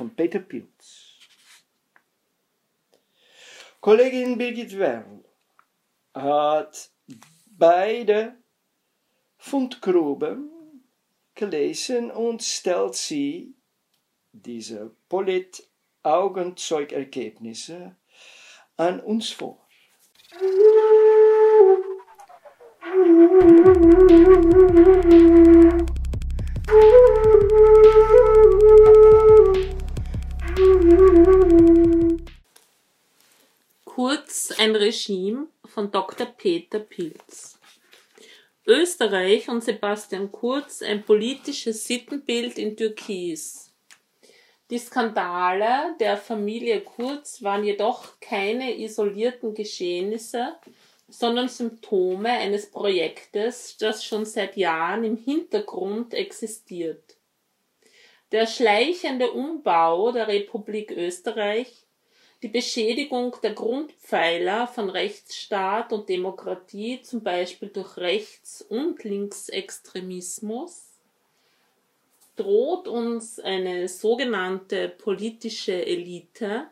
von 0.02 0.10
Peter 0.16 0.40
Pilz. 0.40 1.20
Kollegin 3.80 4.36
Birgit 4.36 4.76
Werl 4.80 5.24
hat 6.16 6.90
beide 7.46 8.36
Fundgruben 9.38 10.50
gelesen 11.36 12.10
und 12.10 12.42
stellt 12.42 12.96
sie, 12.96 13.54
diese 14.32 14.90
Polit-Augenzeugergebnisse, 15.08 17.96
an 18.78 19.00
uns 19.02 19.30
vor. 19.30 19.68
Kurz 34.04 34.52
ein 34.58 34.76
Regime 34.76 35.46
von 35.64 35.92
Dr. 35.92 36.26
Peter 36.26 36.80
Pilz. 36.80 37.60
Österreich 38.66 39.48
und 39.48 39.64
Sebastian 39.64 40.32
Kurz 40.32 40.82
ein 40.82 41.04
politisches 41.04 41.86
Sittenbild 41.86 42.58
in 42.58 42.76
Türkis. 42.76 43.72
Die 44.72 44.80
Skandale 44.80 45.96
der 46.00 46.18
Familie 46.18 46.82
Kurz 46.82 47.44
waren 47.44 47.64
jedoch 47.64 48.20
keine 48.20 48.76
isolierten 48.76 49.54
Geschehnisse, 49.54 50.56
sondern 51.08 51.48
Symptome 51.48 52.30
eines 52.30 52.72
Projektes, 52.72 53.78
das 53.78 54.04
schon 54.04 54.26
seit 54.26 54.58
Jahren 54.58 55.04
im 55.04 55.16
Hintergrund 55.16 56.16
existiert. 56.16 57.18
Der 58.32 58.48
schleichende 58.48 59.30
Umbau 59.30 60.12
der 60.12 60.28
Republik 60.28 60.90
Österreich, 60.90 61.86
die 62.42 62.48
Beschädigung 62.48 63.36
der 63.44 63.54
Grundpfeiler 63.54 64.68
von 64.68 64.90
Rechtsstaat 64.90 65.94
und 65.94 66.10
Demokratie, 66.10 67.02
zum 67.02 67.22
Beispiel 67.22 67.70
durch 67.70 67.98
Rechts- 67.98 68.62
und 68.62 69.04
Linksextremismus, 69.04 70.88
droht 72.36 72.88
uns 72.88 73.40
eine 73.40 73.88
sogenannte 73.88 74.90
politische 74.90 75.86
Elite, 75.86 76.68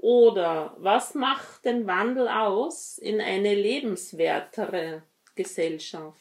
oder 0.00 0.74
was 0.78 1.14
macht 1.14 1.66
den 1.66 1.86
Wandel 1.86 2.26
aus 2.28 2.96
in 2.96 3.20
eine 3.20 3.54
lebenswertere 3.54 5.02
Gesellschaft? 5.34 6.18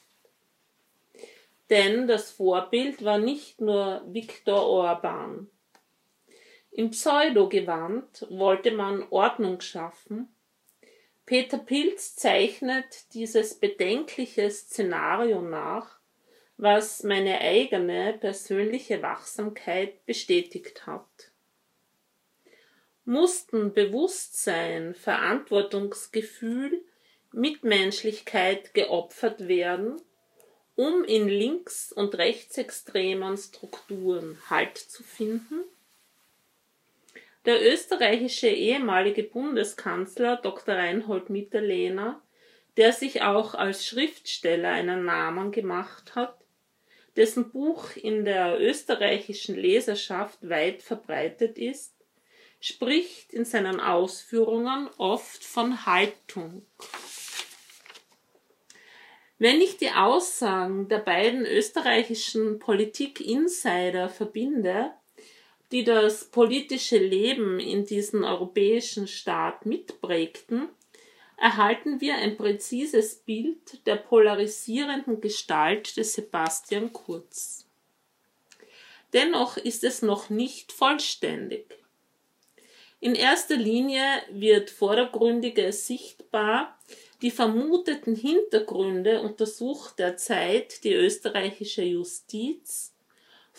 Denn 1.70 2.08
das 2.08 2.32
Vorbild 2.32 3.06
war 3.06 3.20
nicht 3.20 3.62
nur 3.62 4.04
Viktor 4.08 4.66
Orban. 4.66 5.50
Im 6.80 6.92
Pseudogewand 6.92 8.26
wollte 8.30 8.72
man 8.72 9.06
Ordnung 9.10 9.60
schaffen. 9.60 10.34
Peter 11.26 11.58
Pilz 11.58 12.16
zeichnet 12.16 13.14
dieses 13.14 13.56
bedenkliche 13.56 14.50
Szenario 14.50 15.42
nach, 15.42 16.00
was 16.56 17.04
meine 17.04 17.42
eigene 17.42 18.14
persönliche 18.14 19.02
Wachsamkeit 19.02 20.06
bestätigt 20.06 20.88
hat 20.88 21.04
mussten 23.04 23.74
Bewusstsein, 23.74 24.96
Verantwortungsgefühl, 24.96 26.82
Mitmenschlichkeit 27.34 28.74
geopfert 28.74 29.50
werden, 29.50 30.00
um 30.76 31.04
in 31.04 31.28
links- 31.28 31.92
und 31.92 32.18
rechtsextremen 32.18 33.36
Strukturen 33.36 34.38
Halt 34.50 34.78
zu 34.78 35.04
finden? 35.04 35.66
Der 37.46 37.66
österreichische 37.66 38.50
ehemalige 38.50 39.24
Bundeskanzler 39.24 40.38
Dr. 40.38 40.76
Reinhold 40.76 41.30
Mitterlehner, 41.30 42.22
der 42.76 42.92
sich 42.92 43.22
auch 43.22 43.56
als 43.56 43.86
Schriftsteller 43.86 44.70
einen 44.70 45.06
Namen 45.06 45.52
gemacht 45.52 46.16
hat, 46.16 46.38
dessen 47.16 47.52
Buch 47.52 47.96
in 47.96 48.26
der 48.26 48.60
österreichischen 48.60 49.56
Leserschaft 49.56 50.38
weit 50.48 50.82
verbreitet 50.82 51.58
ist, 51.58 51.94
spricht 52.60 53.34
in 53.34 53.46
seinen 53.46 53.80
Ausführungen 53.80 54.90
oft 54.98 55.44
von 55.44 55.86
Haltung. 55.86 56.66
Wenn 59.38 59.62
ich 59.62 59.78
die 59.78 59.92
Aussagen 59.92 60.90
der 60.90 61.00
beiden 61.00 61.46
österreichischen 61.46 62.60
Politik-Insider 62.60 64.10
verbinde, 64.10 64.92
die 65.72 65.84
das 65.84 66.26
politische 66.26 66.98
Leben 66.98 67.60
in 67.60 67.86
diesem 67.86 68.24
europäischen 68.24 69.08
Staat 69.08 69.66
mitprägten, 69.66 70.70
erhalten 71.38 72.02
wir 72.02 72.16
ein 72.16 72.38
präzises 72.38 73.16
Bild 73.16 73.86
der 73.86 73.96
polarisierenden 73.96 75.22
Gestalt 75.22 75.96
des 75.96 76.14
Sebastian 76.14 76.92
Kurz. 76.92 77.66
Dennoch 79.14 79.58
ist 79.58 79.84
es 79.84 80.02
noch 80.02 80.30
nicht 80.30 80.72
vollständig. 80.72 81.78
In 83.00 83.16
erster 83.16 83.56
Linie 83.56 84.04
wird 84.32 84.70
vordergründiger 84.70 85.72
sichtbar, 85.72 86.78
die 87.22 87.32
vermuteten 87.32 88.16
Hintergründe 88.16 89.22
untersucht 89.22 90.00
derzeit 90.00 90.84
die 90.84 90.94
österreichische 90.94 91.84
Justiz, 91.84 92.94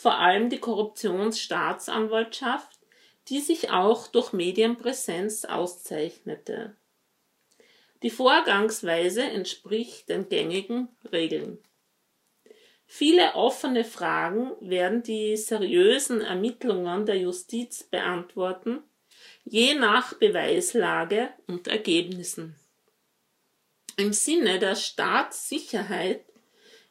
vor 0.01 0.19
allem 0.19 0.49
die 0.49 0.59
Korruptionsstaatsanwaltschaft, 0.59 2.81
die 3.29 3.41
sich 3.41 3.71
auch 3.71 4.09
durch 4.09 4.33
Medienpräsenz 4.33 5.45
auszeichnete. 5.45 6.75
Die 8.03 8.11
Vorgangsweise 8.11 9.23
entspricht 9.23 10.09
den 10.09 10.29
gängigen 10.29 10.89
Regeln. 11.13 11.59
Viele 12.87 13.35
offene 13.35 13.85
Fragen 13.85 14.53
werden 14.61 15.03
die 15.03 15.37
seriösen 15.37 16.23
Ermittlungen 16.23 17.05
der 17.05 17.19
Justiz 17.19 17.85
beantworten 17.85 18.83
je 19.45 19.75
nach 19.75 20.15
Beweislage 20.15 21.31
und 21.47 21.69
Ergebnissen. 21.69 22.57
Im 23.97 24.13
Sinne 24.13 24.59
der 24.59 24.77
Staatssicherheit 24.77 26.25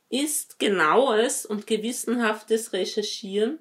ist 0.09 0.59
genaues 0.59 1.45
und 1.45 1.67
gewissenhaftes 1.67 2.73
Recherchieren 2.73 3.59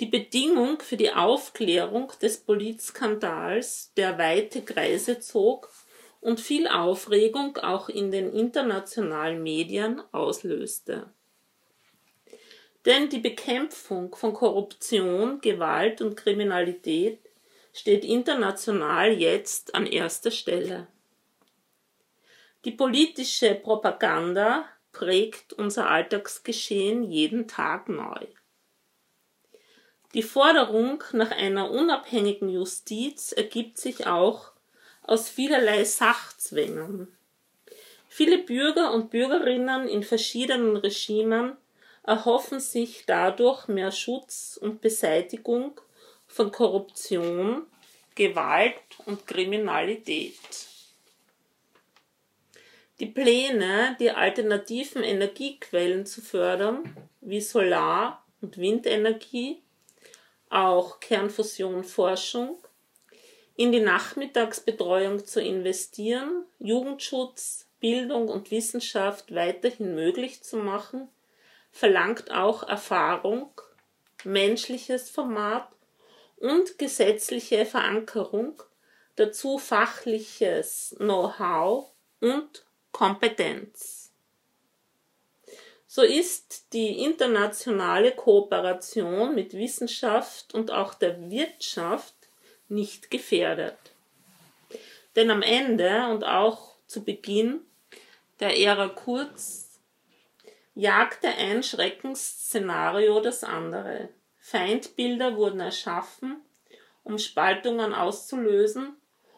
die 0.00 0.06
Bedingung 0.06 0.80
für 0.80 0.96
die 0.96 1.12
Aufklärung 1.12 2.10
des 2.22 2.38
Politskandals, 2.38 3.92
der 3.98 4.16
weite 4.16 4.62
Kreise 4.62 5.20
zog 5.20 5.70
und 6.20 6.40
viel 6.40 6.66
Aufregung 6.66 7.58
auch 7.58 7.90
in 7.90 8.10
den 8.10 8.32
internationalen 8.32 9.42
Medien 9.42 10.02
auslöste. 10.12 11.12
Denn 12.86 13.10
die 13.10 13.18
Bekämpfung 13.18 14.14
von 14.14 14.32
Korruption, 14.32 15.42
Gewalt 15.42 16.00
und 16.00 16.16
Kriminalität 16.16 17.20
steht 17.74 18.04
international 18.04 19.12
jetzt 19.12 19.74
an 19.74 19.86
erster 19.86 20.30
Stelle. 20.30 20.86
Die 22.64 22.72
politische 22.72 23.54
Propaganda 23.54 24.64
prägt 24.92 25.52
unser 25.52 25.88
Alltagsgeschehen 25.88 27.02
jeden 27.02 27.48
Tag 27.48 27.88
neu. 27.88 28.26
Die 30.14 30.22
Forderung 30.22 31.04
nach 31.12 31.30
einer 31.30 31.70
unabhängigen 31.70 32.48
Justiz 32.48 33.32
ergibt 33.32 33.78
sich 33.78 34.06
auch 34.06 34.50
aus 35.02 35.28
vielerlei 35.28 35.84
Sachzwängen. 35.84 37.08
Viele 38.08 38.38
Bürger 38.38 38.92
und 38.92 39.10
Bürgerinnen 39.10 39.88
in 39.88 40.02
verschiedenen 40.02 40.76
Regimen 40.76 41.56
erhoffen 42.02 42.58
sich 42.58 43.04
dadurch 43.06 43.68
mehr 43.68 43.92
Schutz 43.92 44.58
und 44.60 44.80
Beseitigung 44.80 45.80
von 46.26 46.50
Korruption, 46.50 47.66
Gewalt 48.16 48.80
und 49.06 49.28
Kriminalität. 49.28 50.34
Die 53.00 53.06
Pläne, 53.06 53.96
die 53.98 54.10
alternativen 54.10 55.02
Energiequellen 55.02 56.04
zu 56.04 56.20
fördern, 56.20 56.94
wie 57.22 57.40
Solar- 57.40 58.26
und 58.42 58.58
Windenergie, 58.58 59.62
auch 60.50 61.00
Kernfusionforschung, 61.00 62.58
in 63.56 63.72
die 63.72 63.80
Nachmittagsbetreuung 63.80 65.24
zu 65.24 65.40
investieren, 65.40 66.44
Jugendschutz, 66.58 67.66
Bildung 67.80 68.28
und 68.28 68.50
Wissenschaft 68.50 69.34
weiterhin 69.34 69.94
möglich 69.94 70.42
zu 70.42 70.58
machen, 70.58 71.08
verlangt 71.72 72.30
auch 72.30 72.68
Erfahrung, 72.68 73.50
menschliches 74.24 75.08
Format 75.08 75.68
und 76.36 76.78
gesetzliche 76.78 77.64
Verankerung, 77.64 78.62
dazu 79.16 79.56
fachliches 79.56 80.94
Know-how 80.98 81.90
und 82.20 82.66
Kompetenz. 82.92 84.12
So 85.86 86.02
ist 86.02 86.72
die 86.72 87.02
internationale 87.02 88.12
Kooperation 88.12 89.34
mit 89.34 89.54
Wissenschaft 89.54 90.54
und 90.54 90.70
auch 90.70 90.94
der 90.94 91.30
Wirtschaft 91.30 92.14
nicht 92.68 93.10
gefährdet. 93.10 93.76
Denn 95.16 95.30
am 95.30 95.42
Ende 95.42 96.06
und 96.10 96.24
auch 96.24 96.76
zu 96.86 97.02
Beginn 97.04 97.60
der 98.38 98.56
Ära 98.58 98.88
Kurz 98.88 99.80
jagte 100.74 101.28
ein 101.28 101.62
Schreckensszenario 101.62 103.20
das 103.20 103.44
andere. 103.44 104.08
Feindbilder 104.38 105.36
wurden 105.36 105.60
erschaffen, 105.60 106.40
um 107.02 107.18
Spaltungen 107.18 107.92
auszulösen, 107.92 108.96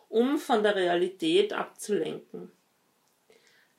um 0.08 0.38
von 0.38 0.62
der 0.62 0.76
Realität 0.76 1.52
abzulenken. 1.52 2.52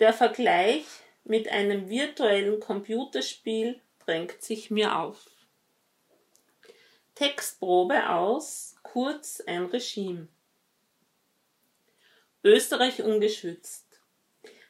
Der 0.04 0.12
Vergleich 0.12 0.84
mit 1.24 1.48
einem 1.48 1.88
virtuellen 1.88 2.60
Computerspiel 2.60 3.80
drängt 4.00 4.44
sich 4.44 4.70
mir 4.70 5.00
auf. 5.00 5.30
Textprobe 7.16 8.10
aus, 8.10 8.76
kurz 8.84 9.40
ein 9.48 9.64
Regime. 9.68 10.28
Österreich 12.44 13.02
ungeschützt. 13.02 14.02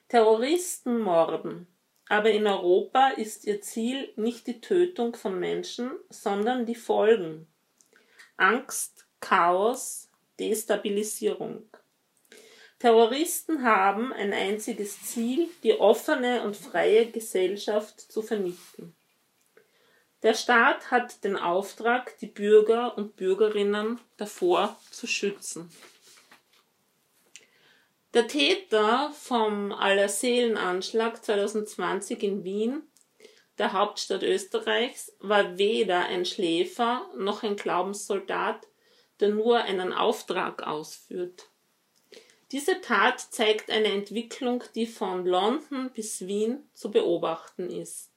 Terroristen 0.08 1.00
morden. 1.00 1.66
Aber 2.10 2.30
in 2.30 2.46
Europa 2.46 3.08
ist 3.18 3.46
ihr 3.46 3.60
Ziel 3.60 4.14
nicht 4.16 4.46
die 4.46 4.62
Tötung 4.62 5.16
von 5.16 5.40
Menschen, 5.40 5.94
sondern 6.10 6.68
die 6.68 6.76
Folgen. 6.76 7.48
Angst, 8.38 9.08
Chaos, 9.20 10.12
Destabilisierung. 10.40 11.66
Terroristen 12.84 13.64
haben 13.64 14.12
ein 14.12 14.34
einziges 14.34 15.02
Ziel, 15.04 15.50
die 15.64 15.80
offene 15.80 16.44
und 16.44 16.58
freie 16.58 17.10
Gesellschaft 17.10 17.98
zu 18.02 18.22
vernichten. 18.22 18.94
Der 20.22 20.34
Staat 20.34 20.92
hat 20.92 21.24
den 21.24 21.38
Auftrag, 21.38 22.18
die 22.18 22.28
Bürger 22.28 22.98
und 22.98 23.16
Bürgerinnen 23.16 24.02
davor 24.18 24.78
zu 24.92 25.08
schützen. 25.08 25.72
Der 28.14 28.28
Täter 28.28 29.14
vom 29.14 29.72
Allerseelenanschlag 29.72 31.24
2020 31.24 32.22
in 32.22 32.44
Wien, 32.44 32.84
der 33.60 33.72
Hauptstadt 33.72 34.24
Österreichs, 34.24 35.16
war 35.20 35.58
weder 35.58 36.08
ein 36.08 36.26
Schläfer 36.26 37.10
noch 37.16 37.44
ein 37.44 37.56
Glaubenssoldat, 37.56 38.68
der 39.22 39.30
nur 39.30 39.60
einen 39.60 39.94
Auftrag 39.94 40.64
ausführt. 40.64 41.48
Diese 42.54 42.82
Tat 42.82 43.20
zeigt 43.20 43.72
eine 43.72 43.88
Entwicklung, 43.88 44.64
die 44.76 44.86
von 44.86 45.26
London 45.26 45.90
bis 45.92 46.28
Wien 46.28 46.70
zu 46.76 46.92
beobachten 46.92 47.72
ist. 47.72 48.12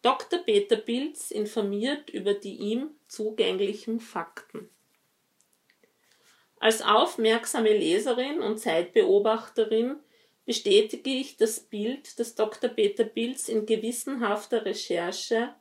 Dr. 0.00 0.38
Peter 0.38 0.76
Pilz 0.76 1.30
informiert 1.30 2.08
über 2.08 2.32
die 2.32 2.56
ihm 2.56 2.92
zugänglichen 3.06 4.00
Fakten. 4.00 4.70
Als 6.58 6.80
aufmerksame 6.80 7.76
Leserin 7.76 8.40
und 8.40 8.58
Zeitbeobachterin 8.58 9.96
bestätige 10.46 11.10
ich 11.10 11.36
das 11.36 11.60
Bild, 11.60 12.18
das 12.18 12.36
Dr. 12.36 12.70
Peter 12.70 13.04
Pilz 13.04 13.50
in 13.50 13.66
gewissenhafter 13.66 14.64
Recherche 14.64 15.54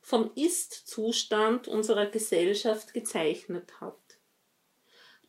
vom 0.00 0.30
Ist-Zustand 0.36 1.68
unserer 1.68 2.06
Gesellschaft 2.06 2.94
gezeichnet 2.94 3.78
hat. 3.78 4.01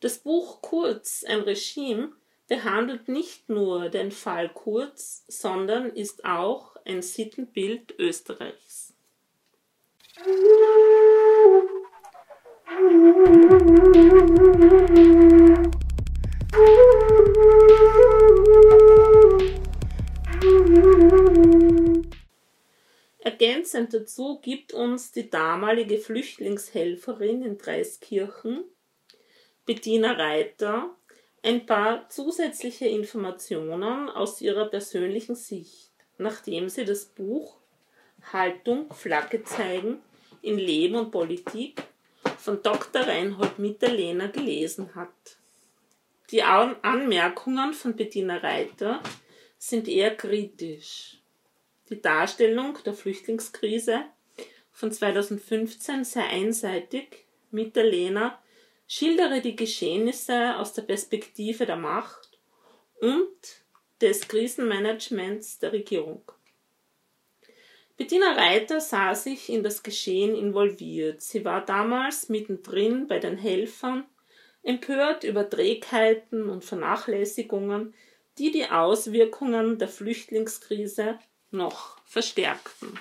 Das 0.04 0.18
Buch 0.18 0.60
Kurz, 0.60 1.24
ein 1.26 1.40
Regime, 1.40 2.12
behandelt 2.46 3.08
nicht 3.08 3.48
nur 3.48 3.88
den 3.88 4.10
Fall 4.10 4.50
Kurz, 4.50 5.24
sondern 5.28 5.88
ist 5.88 6.26
auch 6.26 6.76
ein 6.84 7.00
Sittenbild 7.00 7.94
Österreichs. 7.98 8.92
Ergänzend 23.20 23.94
dazu 23.94 24.38
gibt 24.42 24.74
uns 24.74 25.12
die 25.12 25.30
damalige 25.30 25.96
Flüchtlingshelferin 25.96 27.42
in 27.42 27.56
Dreiskirchen 27.56 28.64
Bettina 29.66 30.12
Reiter 30.12 30.94
ein 31.42 31.64
paar 31.64 32.08
zusätzliche 32.08 32.86
Informationen 32.86 34.10
aus 34.10 34.40
ihrer 34.40 34.66
persönlichen 34.66 35.34
Sicht, 35.34 35.90
nachdem 36.18 36.68
sie 36.68 36.84
das 36.84 37.06
Buch 37.06 37.56
Haltung, 38.32 38.92
Flagge 38.92 39.42
zeigen 39.44 40.02
in 40.42 40.58
Leben 40.58 40.96
und 40.96 41.10
Politik 41.10 41.82
von 42.38 42.62
Dr. 42.62 43.02
Reinhold 43.02 43.58
Mitterlehner 43.58 44.28
gelesen 44.28 44.94
hat. 44.94 45.38
Die 46.30 46.42
Anmerkungen 46.42 47.72
von 47.72 47.96
Bettina 47.96 48.38
Reiter 48.38 49.02
sind 49.58 49.88
eher 49.88 50.14
kritisch. 50.14 51.22
Die 51.88 52.00
Darstellung 52.00 52.78
der 52.84 52.94
Flüchtlingskrise 52.94 54.04
von 54.72 54.92
2015 54.92 56.04
sei 56.04 56.22
einseitig. 56.22 57.26
Mitterlehner 57.50 58.42
schildere 58.86 59.40
die 59.40 59.56
Geschehnisse 59.56 60.56
aus 60.56 60.72
der 60.72 60.82
Perspektive 60.82 61.66
der 61.66 61.76
Macht 61.76 62.38
und 63.00 63.64
des 64.00 64.26
Krisenmanagements 64.28 65.58
der 65.58 65.72
Regierung. 65.72 66.22
Bettina 67.96 68.32
Reiter 68.32 68.80
sah 68.80 69.14
sich 69.14 69.48
in 69.48 69.62
das 69.62 69.82
Geschehen 69.82 70.34
involviert. 70.34 71.22
Sie 71.22 71.44
war 71.44 71.64
damals 71.64 72.28
mittendrin 72.28 73.06
bei 73.06 73.20
den 73.20 73.38
Helfern, 73.38 74.04
empört 74.62 75.22
über 75.22 75.48
Trägheiten 75.48 76.48
und 76.50 76.64
Vernachlässigungen, 76.64 77.94
die 78.38 78.50
die 78.50 78.66
Auswirkungen 78.66 79.78
der 79.78 79.88
Flüchtlingskrise 79.88 81.20
noch 81.52 81.98
verstärkten. 82.04 82.98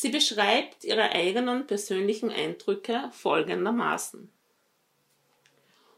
Sie 0.00 0.10
beschreibt 0.10 0.84
ihre 0.84 1.10
eigenen 1.10 1.66
persönlichen 1.66 2.30
Eindrücke 2.30 3.10
folgendermaßen. 3.10 4.30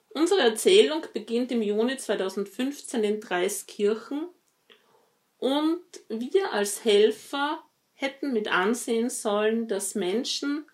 Unsere 0.09 0.41
Erzählung 0.41 1.05
beginnt 1.13 1.53
im 1.53 1.61
Juni 1.61 1.99
2015 1.99 3.05
in 3.05 3.21
Dreiskirchen 3.21 4.31
und 5.37 5.85
wir 6.09 6.51
als 6.51 6.83
Helfer 6.83 7.63
hätten 7.93 8.33
mit 8.33 8.51
ansehen 8.51 9.11
sollen, 9.11 9.69
dass 9.69 9.95
Menschen, 9.95 10.65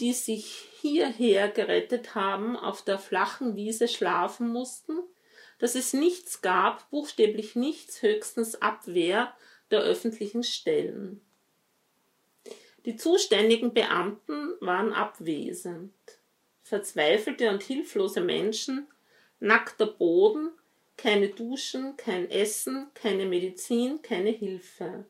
die 0.00 0.12
sich 0.12 0.68
hierher 0.80 1.48
gerettet 1.48 2.16
haben, 2.16 2.56
auf 2.56 2.82
der 2.82 2.98
flachen 2.98 3.54
Wiese 3.54 3.86
schlafen 3.86 4.48
mussten, 4.48 4.98
dass 5.60 5.76
es 5.76 5.92
nichts 5.92 6.42
gab, 6.42 6.90
buchstäblich 6.90 7.54
nichts, 7.54 8.02
höchstens 8.02 8.60
Abwehr 8.60 9.32
der 9.70 9.78
öffentlichen 9.82 10.42
Stellen. 10.42 11.22
Die 12.84 12.96
zuständigen 12.96 13.74
Beamten 13.74 14.54
waren 14.60 14.92
abwesend. 14.92 15.92
Verzweifelte 16.62 17.50
und 17.50 17.62
hilflose 17.62 18.20
Menschen, 18.20 18.86
nackter 19.40 19.86
Boden, 19.86 20.50
keine 20.96 21.28
Duschen, 21.28 21.96
kein 21.96 22.30
Essen, 22.30 22.88
keine 22.94 23.26
Medizin, 23.26 24.02
keine 24.02 24.30
Hilfe. 24.30 25.06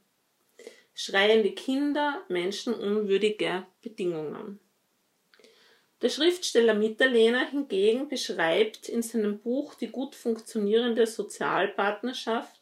Schreiende 0.94 1.52
Kinder, 1.52 2.22
menschenunwürdige 2.28 3.66
Bedingungen. 3.82 4.60
Der 6.02 6.10
Schriftsteller 6.10 6.74
Mitterlehner 6.74 7.48
hingegen 7.48 8.08
beschreibt 8.08 8.88
in 8.88 9.02
seinem 9.02 9.40
Buch 9.40 9.74
die 9.74 9.88
gut 9.88 10.14
funktionierende 10.14 11.06
Sozialpartnerschaft 11.06 12.57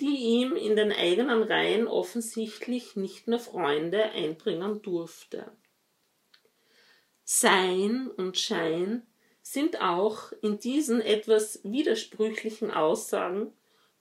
die 0.00 0.16
ihm 0.16 0.56
in 0.56 0.76
den 0.76 0.92
eigenen 0.92 1.42
Reihen 1.42 1.86
offensichtlich 1.86 2.96
nicht 2.96 3.28
nur 3.28 3.38
Freunde 3.38 4.02
einbringen 4.02 4.82
durfte. 4.82 5.52
Sein 7.24 8.08
und 8.08 8.38
Schein 8.38 9.06
sind 9.42 9.80
auch 9.80 10.32
in 10.42 10.58
diesen 10.58 11.00
etwas 11.00 11.60
widersprüchlichen 11.64 12.70
Aussagen 12.70 13.52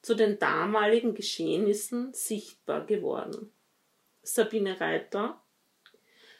zu 0.02 0.16
den 0.16 0.40
damaligen 0.40 1.14
Geschehnissen 1.14 2.14
sichtbar 2.14 2.86
geworden. 2.86 3.52
Sabine 4.24 4.80
Reiter 4.80 5.44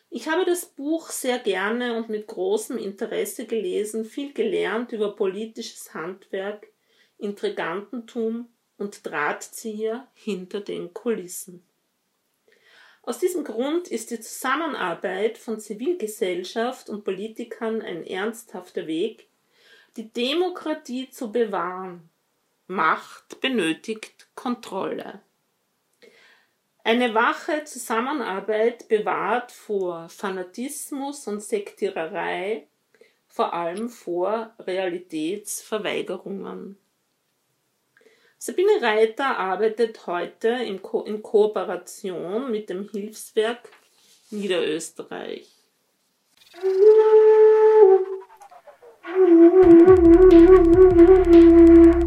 Ich 0.10 0.28
habe 0.28 0.46
das 0.46 0.66
Buch 0.66 1.10
sehr 1.10 1.40
gerne 1.40 1.98
und 1.98 2.10
mit 2.10 2.28
großem 2.28 2.78
Interesse 2.78 3.46
gelesen, 3.46 4.06
viel 4.06 4.34
gelernt 4.34 4.92
über 4.92 5.16
politisches 5.16 5.94
Handwerk, 5.94 6.68
Intrigantentum 7.18 8.50
und 8.82 9.06
Drahtzieher 9.06 10.08
hinter 10.14 10.60
den 10.60 10.94
Kulissen. 10.94 11.64
Aus 13.04 13.20
diesem 13.20 13.44
Grund 13.44 13.88
ist 13.88 14.12
die 14.12 14.20
Zusammenarbeit 14.20 15.38
von 15.38 15.60
Zivilgesellschaft 15.60 16.90
und 16.90 17.04
Politikern 17.04 17.82
ein 17.82 18.06
ernsthafter 18.06 18.88
Weg, 18.88 19.28
die 19.98 20.10
Demokratie 20.10 21.10
zu 21.10 21.32
bewahren. 21.32 22.10
Macht 22.68 23.42
benötigt 23.42 24.28
Kontrolle. 24.36 25.22
Eine 26.84 27.14
wache 27.14 27.64
Zusammenarbeit 27.66 28.88
bewahrt 28.88 29.52
vor 29.52 30.10
Fanatismus 30.10 31.28
und 31.28 31.44
Sektiererei, 31.44 32.66
vor 33.28 33.54
allem 33.54 33.90
vor 33.90 34.56
Realitätsverweigerungen. 34.60 36.78
Sabine 38.44 38.82
Reiter 38.82 39.38
arbeitet 39.38 40.08
heute 40.08 40.50
in, 40.50 40.82
Ko 40.82 41.04
in 41.04 41.22
Kooperation 41.22 42.50
mit 42.50 42.72
dem 42.72 42.90
Hilfswerk 42.90 43.70
Niederösterreich. 44.32 45.48
Musik 46.64 47.18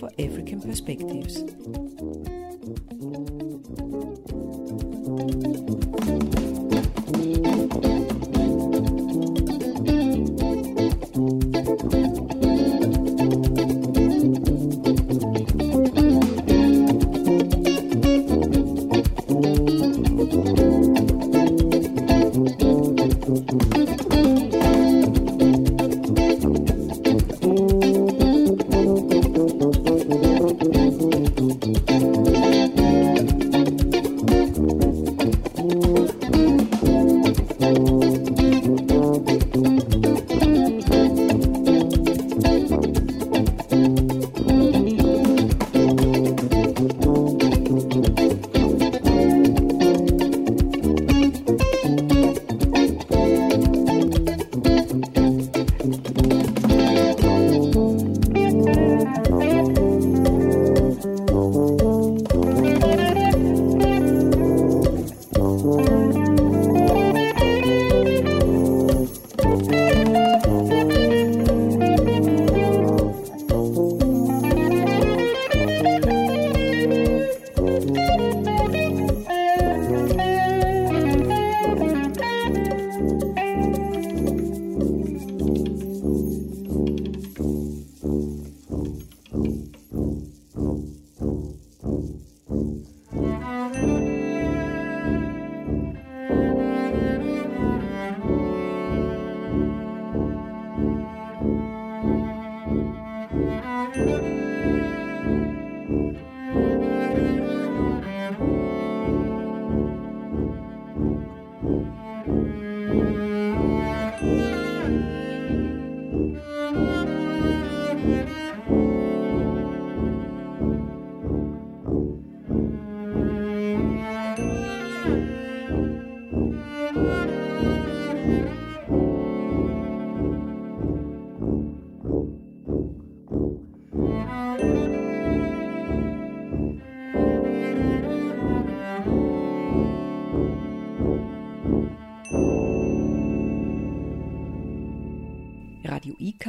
for 0.00 0.08
African 0.18 0.62
Perspectives. 0.62 1.44